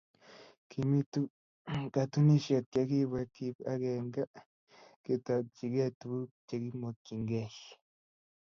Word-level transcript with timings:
Kimiitu 0.69 1.21
katunisiet 1.93 2.67
ye 2.75 2.83
kibwaa 2.89 3.27
kip 3.35 3.57
agenge 3.73 4.23
ketokchigeei 5.03 5.95
tuguk 5.99 6.31
che 6.47 6.55
kimokchinigeei 6.65 7.57